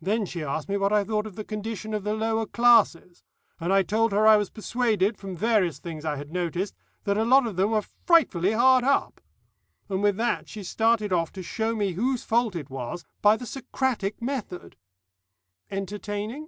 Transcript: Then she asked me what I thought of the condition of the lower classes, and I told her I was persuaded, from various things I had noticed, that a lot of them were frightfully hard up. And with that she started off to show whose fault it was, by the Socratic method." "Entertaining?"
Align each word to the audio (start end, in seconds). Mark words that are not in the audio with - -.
Then 0.00 0.26
she 0.26 0.44
asked 0.44 0.68
me 0.68 0.76
what 0.76 0.92
I 0.92 1.02
thought 1.02 1.26
of 1.26 1.34
the 1.34 1.42
condition 1.42 1.92
of 1.92 2.04
the 2.04 2.14
lower 2.14 2.46
classes, 2.46 3.24
and 3.58 3.72
I 3.72 3.82
told 3.82 4.12
her 4.12 4.24
I 4.24 4.36
was 4.36 4.48
persuaded, 4.48 5.18
from 5.18 5.34
various 5.34 5.80
things 5.80 6.04
I 6.04 6.14
had 6.14 6.30
noticed, 6.32 6.76
that 7.02 7.16
a 7.18 7.24
lot 7.24 7.48
of 7.48 7.56
them 7.56 7.72
were 7.72 7.82
frightfully 7.82 8.52
hard 8.52 8.84
up. 8.84 9.20
And 9.88 10.04
with 10.04 10.16
that 10.18 10.48
she 10.48 10.62
started 10.62 11.12
off 11.12 11.32
to 11.32 11.42
show 11.42 11.74
whose 11.74 12.22
fault 12.22 12.54
it 12.54 12.70
was, 12.70 13.04
by 13.20 13.36
the 13.36 13.44
Socratic 13.44 14.22
method." 14.22 14.76
"Entertaining?" 15.68 16.46